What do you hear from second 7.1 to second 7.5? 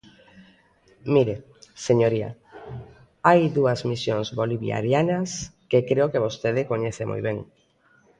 moi ben.